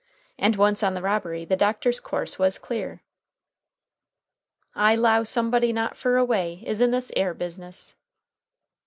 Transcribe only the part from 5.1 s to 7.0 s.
somebody not fur away is in